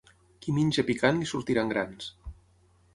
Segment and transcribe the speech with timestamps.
[0.45, 2.13] Qui menja picant li sortiran grans.